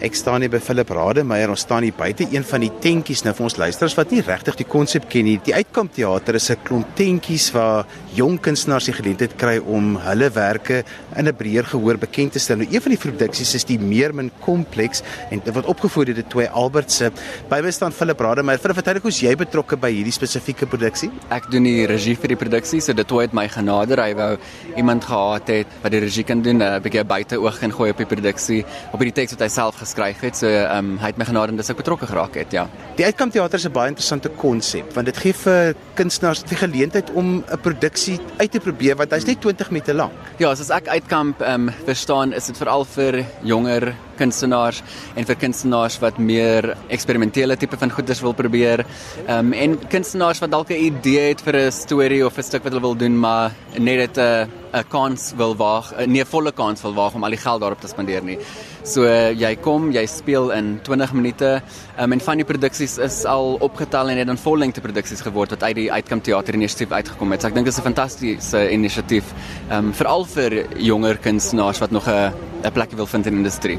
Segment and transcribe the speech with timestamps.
[0.00, 3.34] Ek staan hier by Philip Rademeier, ons staan hier buite een van die tentjies nou
[3.36, 5.34] vir ons luisteraars wat nie regtig die konsep ken nie.
[5.44, 7.84] Die Uitkamp Theater is 'n klomp tentjies waar
[8.14, 10.84] jong kunstenaars die geleentheid kry om hulle werke
[11.16, 12.56] in 'n breër gehoor bekend te stel.
[12.56, 16.28] Nou een van die produksies is die Meermin Kompleks en dit word opgevoer deur die
[16.28, 17.12] twee Albertse.
[17.50, 18.58] By my staan Philip Rademeier.
[18.58, 21.10] Philip, vertel ek hoe's jy betrokke by hierdie spesifieke produksie?
[21.30, 24.00] Ek doen die regie vir die produksie, so dit het my genader.
[24.00, 24.38] Hy wou
[24.76, 27.98] iemand gehad het wat die regie kan doen, 'n bietjie buite oog en gooi op
[27.98, 30.38] die produksie, op die teks wat hy self geskryf het.
[30.38, 32.66] So ehm um, hy het my genade en dis ek betrokke geraak het, ja.
[32.98, 37.10] Die Uitkamp Theater is 'n baie interessante konsep want dit gee vir kunstenaars die geleentheid
[37.14, 40.12] om 'n produksie uit te probeer wat hy's net 20 minute lank.
[40.38, 44.82] Ja, as ek Uitkamp ehm um, verstaan, is dit veral vir jonger kunstenaars
[45.16, 48.86] en vir kunstenaars wat meer eksperimentele tipe van goeders wil probeer.
[49.26, 52.64] Ehm um, en kunstenaars wat dalk 'n idee het vir 'n storie of 'n stuk
[52.64, 56.52] wat hulle wil doen, maar net dit 'n 'n kans wil waag, 'n nee, volle
[56.52, 58.38] kans wil waag om al die geld daarop te spandeer nie.
[58.84, 61.62] So jy kom, jy speel in 20 minute.
[62.00, 65.62] Um, en van die produksies is al opgetel en het dan vollengte produksies geword wat
[65.62, 67.42] uit die Uitkamp Theater Inisiatief uitgekom het.
[67.42, 69.24] So ek dink dit is 'n fantastiese inisiatief,
[69.68, 72.32] ehm um, veral vir jonger kunstenaars wat nog 'n
[72.64, 73.78] 'n plek wil vind in die industrie.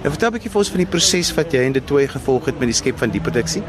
[0.00, 2.46] Nou vertel 'n bietjie vir ons van die proses wat jy en dit toe gevolg
[2.46, 3.62] het met die skep van die produksie.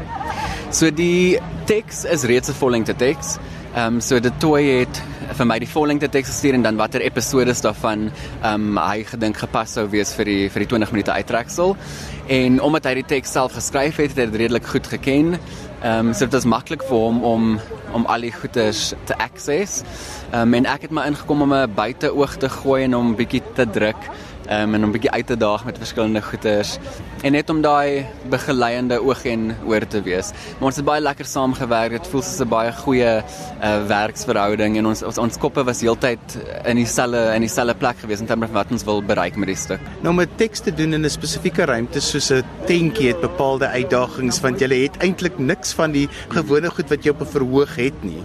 [0.70, 3.36] So die teks is reeds 'n vollengte teks.
[3.74, 5.02] Ehm um, so dit toe het
[5.36, 8.10] vir my die vollengte teks gestuur en dan watter episode daarvan
[8.42, 11.76] ehm um, hy gedink gepas sou wees vir die vir die 20 minute uittreksel.
[12.28, 15.38] En omdat hy die teks self geskryf het, het hy dit redelik goed geken.
[15.82, 17.60] Ehm um, so dit was maklik vir hom om
[17.92, 19.82] om al die goeders te access.
[20.32, 23.42] Ehm um, en ek het my ingekom om 'n buiteoog te gooi en om bietjie
[23.54, 24.10] te druk
[24.50, 26.78] um, en om 'n bietjie uit te daag met verskillende goeters
[27.22, 30.32] en net om daai begeleiende oog en oor te wees.
[30.58, 31.90] Maar ons het baie lekker saamgewerk.
[31.90, 33.22] Dit voel soos 'n baie goeie
[33.62, 38.20] uh, werksverhouding en ons ons, ons koppe was heeltyd in dieselfde in dieselfde plek gewees
[38.20, 39.80] in terme van wat ons wil bereik met die stuk.
[40.02, 43.66] Nou om 'n teks te doen in 'n spesifieke ruimte soos 'n tentjie het bepaalde
[43.66, 47.76] uitdagings want jy het eintlik niks van die gewone goed wat jy op 'n verhoog
[47.76, 48.22] het nie.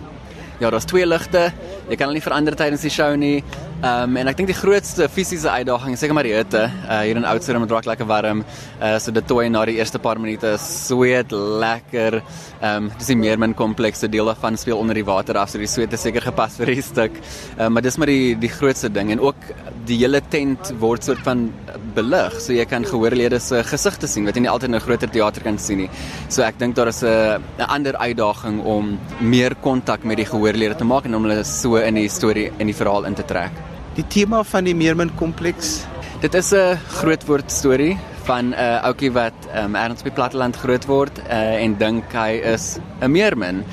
[0.59, 1.51] Ja, daar's twee ligte.
[1.87, 3.43] Jy kan hulle nie verander tydens die show nie.
[3.77, 6.63] Ehm um, en ek dink die grootste fisiese uitdaging is seker maar die hitte.
[6.65, 8.39] Uh hier in Oudtshoorn met raak lekker warm.
[8.81, 12.17] Uh so dit toe na die eerste paar minute sweet lekker.
[12.57, 15.69] Ehm um, dis die Meermin komplekse deel daarvan speel onder die water af so die
[15.69, 17.21] sweet is seker gepas vir die stuk.
[17.21, 19.45] Ehm um, maar dis maar die die grootste ding en ook
[19.85, 21.45] die hele tent word soort van
[21.93, 25.09] belig so jy kan gehoorlede se gesigte sien wat jy nie altyd in 'n groter
[25.09, 25.89] teater kan sien nie.
[26.29, 30.75] So ek dink daar is 'n 'n ander uitdaging om meer kontak met die gehoorlede
[30.75, 33.76] te maak en om hulle so in die storie en die verhaal in te trek.
[33.97, 35.79] Die tema van die Meermin kompleks.
[36.21, 37.97] Dit is 'n groot woord storie
[38.27, 42.13] van 'n uh, ouetjie wat um, ergens op die platteland groot word uh, en dink
[42.13, 43.63] hy is 'n meermin.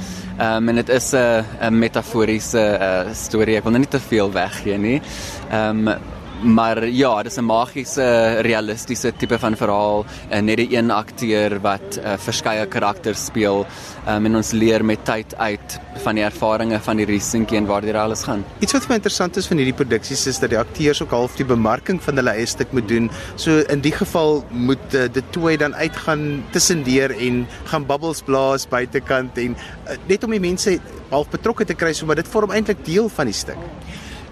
[0.40, 1.44] Um, en dit is 'n
[1.78, 3.56] metaforiese uh, storie.
[3.56, 5.02] Ek wil nou nie te veel weggee nie.
[5.50, 5.94] Ehm um,
[6.42, 11.98] maar ja, dis 'n magiese realistiese tipe van verhaal uh, net die een akteur wat
[11.98, 13.66] uh, verskeie karakters speel
[14.08, 17.80] um, en ons leer met tyd uit van die ervarings van die resinkie en waar
[17.80, 18.44] dit alles gaan.
[18.60, 21.36] Iets wat vir my interessant is van hierdie produksies is dat die akteurs ook half
[21.36, 23.10] die bemarking van hulle eie stuk moet doen.
[23.36, 28.68] So in die geval moet uh, dit toe dan uitgaan tussendeur en gaan bubbles blaas
[28.68, 30.78] buitekant en uh, net om die mense
[31.10, 33.58] half betrokke te kry so maar dit vorm eintlik deel van die stuk.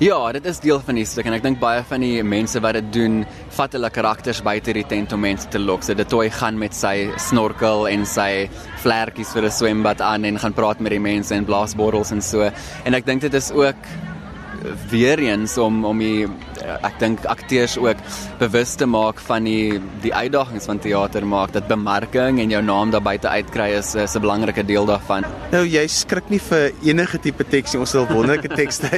[0.00, 2.78] Ja, dit is deel van die stuk en ek dink baie van die mense wat
[2.78, 3.20] dit doen,
[3.54, 5.84] vat hulle karakters buite die tent om mense te lok.
[5.84, 8.48] So dit toe gaan met sy snorkel en sy
[8.82, 12.50] vlekkies vir 'n swembad aan en gaan praat met die mense en blaasbottels en so.
[12.84, 13.76] En ek dink dit is ook
[14.90, 16.26] weer eens om om die
[16.82, 18.00] ek dink akteurs ook
[18.38, 22.92] bewus te maak van die die uitdagings van teater maak dat bemarking en jou naam
[22.94, 25.24] daar buite uitkry is is 'n belangrike deel daarvan.
[25.52, 27.80] Nou jy skrik nie vir enige tipe teks nie.
[27.80, 28.88] Ons het wonderlike tekste.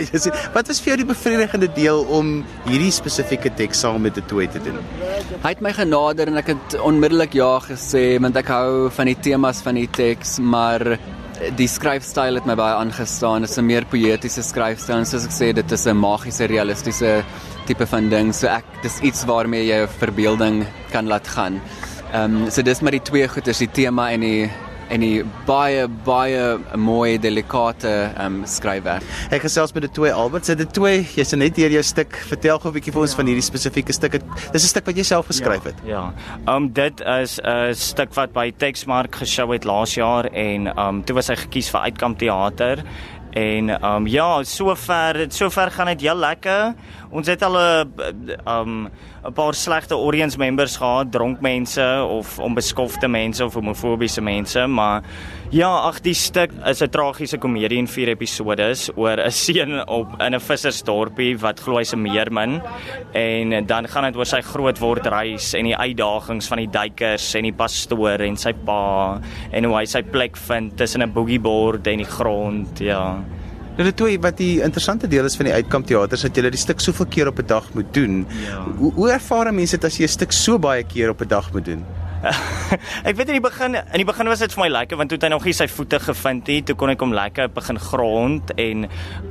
[0.55, 4.49] Wat was vir jou die bevredigende deel om hierdie spesifieke teks saam met dit toe
[4.49, 4.79] te doen?
[5.43, 9.19] Hy het my genader en ek het onmiddellik ja gesê want ek hou van die
[9.21, 10.99] temas van die teks, maar
[11.57, 13.45] die skryfstyl het my baie aangestaan.
[13.45, 17.25] Dit is 'n meer poëtiese skryfstyl en soos ek sê, dit is 'n magiese realistiese
[17.67, 18.33] tipe van ding.
[18.35, 21.61] So ek dis iets waarmee jy jou verbeelding kan laat gaan.
[22.13, 24.51] Ehm um, so dis maar die twee goeters, die tema en die
[24.89, 29.05] en die baie baie mooi delikate um skryfwerk.
[29.31, 32.17] Ek gesels met die twee Albert, sit dit twee, jy's net hier jou stuk.
[32.31, 33.17] Vertel gou 'n bietjie vir ons ja.
[33.17, 34.21] van hierdie spesifieke stuk.
[34.53, 35.77] Dis 'n stuk wat jy self geskryf het.
[35.85, 36.13] Ja.
[36.13, 36.55] Ja.
[36.57, 41.15] Um dit is 'n stuk wat by Texmark geshow het laas jaar en um toe
[41.15, 42.85] was hy gekies vir Uitkamp Theater
[43.35, 46.75] En um ja, sover sover gaan dit heel lekker.
[47.15, 47.93] Ons het al 'n
[48.47, 48.91] um
[49.25, 55.03] 'n paar slegte audience members gehad, dronk mense of onbeskofte mense of homofobiese mense, maar
[55.51, 60.21] ja, ag die stuk is 'n tragiese komedie in 4 episodes oor 'n seun op
[60.21, 62.61] in 'n vissersdorpie wat glo hy's 'n meermin
[63.15, 67.43] en dan gaan dit oor sy grootword reis en die uitdagings van die duikers en
[67.43, 69.21] die pastoor en sy pa
[69.53, 73.25] en hoe hy sy plek vind tussen 'n boogieboard en die grond, ja.
[73.75, 76.47] Nou dit toe wat die interessante deel is van die uitkamp teater is dat jy
[76.47, 78.27] dit stuk soveel keer op 'n dag moet doen.
[78.47, 78.63] Ja.
[78.79, 81.53] Hoe hoe ervaar mense dit as jy 'n stuk so baie keer op 'n dag
[81.53, 81.85] moet doen?
[83.09, 85.19] ek weet in die begin in die begin was dit vir my lekker want toe
[85.19, 88.53] het hy nog nie sy voete gevind het toe kon ek hom lekker begin grond
[88.57, 88.87] en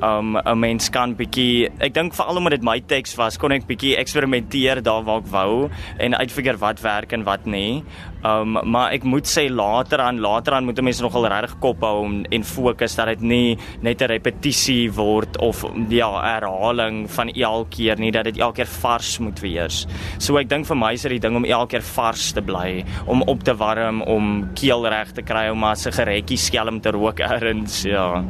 [0.06, 3.66] um 'n mens kan bietjie ek dink veral omdat dit my teks was kon ek
[3.70, 7.84] bietjie eksperimenteer daar waar ek wou en uitfigure wat werk en wat nie
[8.24, 12.04] um maar ek moet sê later aan later aan moet mense nogal regtig kop hou
[12.04, 17.70] om en fokus dat dit nie net 'n repetisie word of ja herhaling van elke
[17.70, 19.88] keer nie dat dit elke keer vars moet wees
[20.20, 22.84] so ek dink vir my is dit die ding om elke keer vars te bly
[23.06, 27.20] om op te warm, om keel reg te kry, om 'n sigaretjie skelm te rook
[27.36, 28.24] erns, ja.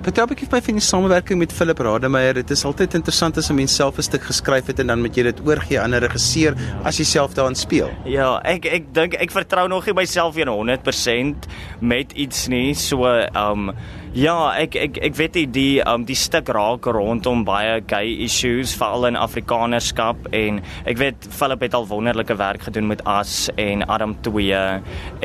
[0.00, 2.34] Vertel 'n bietjie vir my van die samewerking met Philip Rademeier.
[2.34, 5.14] Dit is altyd interessant as 'n mens self 'n stuk geskryf het en dan moet
[5.14, 6.54] jy dit oorgee aan 'n regisseur
[6.84, 7.90] as jy self daarin speel.
[8.04, 11.46] Ja, ek ek dink ek vertrou nog nie myself 100%
[11.80, 12.74] met iets nie.
[12.74, 13.74] So, ehm um,
[14.10, 18.72] Ja, ek ek ek weet jy die um die stuk raak rondom baie gay issues
[18.74, 20.56] veral in Afrikanerskap en
[20.90, 24.62] ek weet Philip het al wonderlike werk gedoen met As en Adam 2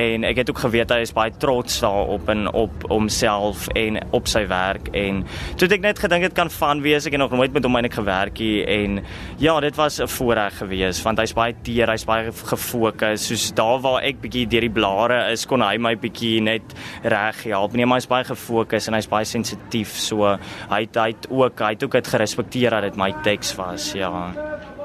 [0.03, 4.29] en ek het ook geweet hy is baie trots daarop en op homself en op
[4.29, 5.23] sy werk en
[5.57, 7.97] toe ek net gedink dit kan van wees ek het nog nooit met hom eintlik
[7.97, 9.01] gewerk hier en
[9.41, 13.81] ja, dit was 'n voorreg geweest want hy's baie teer, hy's baie gefokus soos daar
[13.81, 16.61] waar ek bietjie deur die blare is kon hy my bietjie net
[17.01, 17.73] reg help.
[17.73, 19.95] Nee, maar hy's baie gefokus is en hy's baie sensitief.
[19.99, 20.25] So
[20.69, 23.93] hy het, hy het ook hy het ook dit gerespekteer dat dit my teks was
[23.97, 24.11] ja.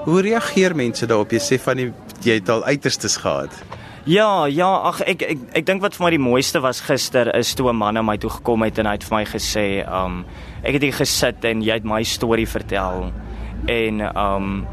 [0.05, 1.33] Hoe reageer mense daarop?
[1.33, 1.91] Jy sê van die,
[2.25, 3.53] jy het al uiterstes gehad.
[4.09, 7.53] Ja, ja, ag ek ek ek dink wat vir my die mooiste was gister is
[7.55, 10.25] toe 'n man na my toe gekom het en hy het vir my gesê, um
[10.65, 13.13] ek het hier gesit en jy het my storie vertel.
[13.69, 14.67] En um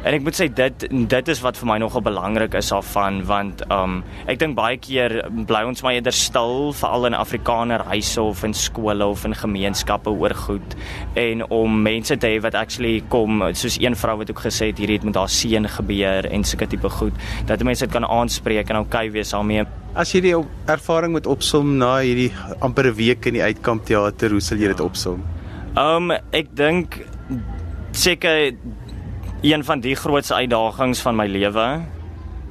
[0.00, 3.60] En ek moet sê dit dit is wat vir my nogal belangrik is daarvan want
[3.74, 3.98] um
[4.32, 5.12] ek dink baie keer
[5.48, 10.08] bly ons maar eerder stil veral in Afrikaner huise of in skole of in gemeenskappe
[10.08, 10.76] oor goed
[11.20, 14.80] en om mense te hê wat actually kom soos een vrou wat ook gesê het
[14.80, 17.20] hierdie het met haar seun gebeur en sulke tipe goed
[17.52, 19.68] dat mense dit kan aanspreek en okay wees daarmee.
[19.92, 20.36] As jy die
[20.70, 22.32] ervaring moet opsom na hierdie
[22.64, 25.20] amper 'n week in die uitkamp teater, hoe sal jy dit opsom?
[25.76, 27.04] Um ek dink
[27.92, 28.56] seker
[29.40, 31.80] een van die grootste uitdagings van my lewe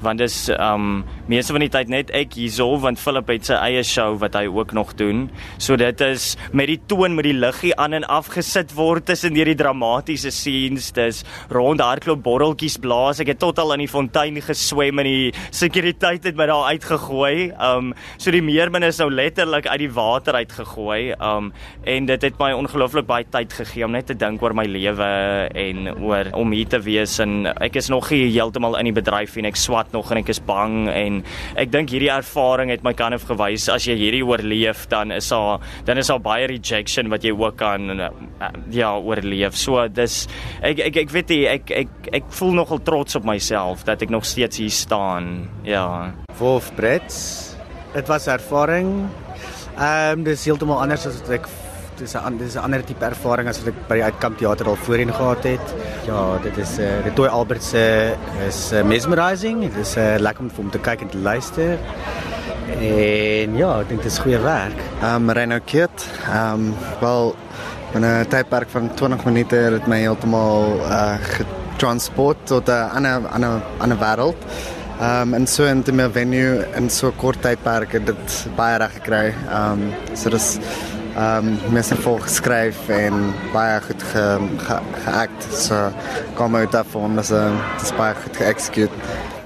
[0.02, 3.84] want dis um meeste van die tyd net ek hierso want Philip het sy eie
[3.86, 5.28] show wat hy ook nog doen.
[5.62, 9.38] So dit is met die toon met die liggie aan en af gesit word tussen
[9.38, 10.90] hierdie dramatiese scenes.
[10.96, 11.22] Dis
[11.54, 13.22] rond hardloop borreltjies blaas.
[13.22, 17.52] Ek het tot al in die fontein geswem en die sekuriteit het my daar uitgegooi.
[17.54, 21.14] Um so die meermin is nou letterlik uit die water uitgegooi.
[21.22, 21.54] Um
[21.86, 25.12] en dit het my ongelooflik baie tyd gegee om net te dink oor my lewe
[25.54, 29.38] en oor om hier te wees en ek is nog nie heeltemal in die bedryf
[29.38, 31.19] en ek swat nog en ek is bang en
[31.60, 35.30] ek dink hierdie ervaring het my kan of gewys as jy hierdie oorleef dan is
[35.30, 38.10] daar dan is daar baie rejection wat jy ook kan uh,
[38.74, 39.58] ja oorleef.
[39.60, 40.28] So dis
[40.62, 44.14] ek ek ek weet jy ek ek ek voel nogal trots op myself dat ek
[44.14, 45.50] nog steeds hier staan.
[45.68, 46.14] Ja.
[46.40, 47.56] Wolf Brits.
[47.94, 49.10] Dit was ervaring.
[49.80, 51.50] Ehm um, dis heeltemal anders as wat ek
[52.00, 54.76] dis 'n dis 'n ander tipe ervaring as wat ek by die uitkamp teater al
[54.86, 55.68] voorheen gehad het.
[56.08, 58.16] Ja, dit is eh uh, Toy Albert se
[58.48, 59.62] is uh, mesmerizing.
[59.62, 61.78] Dit is uh, lekker om om te kyk en te luister.
[62.80, 64.80] En ja, ek dink dit is goeie werk.
[65.02, 66.08] Ehm um, Reno Kit.
[66.28, 67.36] Ehm um, wel
[67.94, 73.28] in 'n tydperk van 20 minute het my heeltemal eh uh, getransport tot 'n ander
[73.28, 74.40] ander ander wêreld.
[75.00, 78.94] Ehm um, en so in 'n venue in so kort tydperk het dit baie reg
[78.94, 79.34] gekry.
[79.50, 80.60] Ehm um, so dis
[81.20, 84.26] um, mense vol geskryf en baie goed ge,
[84.64, 85.50] ge, geact.
[85.66, 85.90] So
[86.40, 89.39] kom uit daarvan, dis 'n dis baie goed geëxecute.